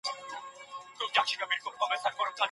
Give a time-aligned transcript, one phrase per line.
[0.97, 1.45] زه څنګه
[1.81, 2.29] تلای سوم.